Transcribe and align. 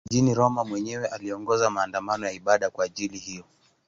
Mjini 0.07 0.33
Roma 0.33 0.63
mwenyewe 0.65 1.07
aliongoza 1.07 1.69
maandamano 1.69 2.25
ya 2.25 2.31
ibada 2.31 2.69
kwa 2.69 2.85
ajili 2.85 3.17
hiyo. 3.17 3.43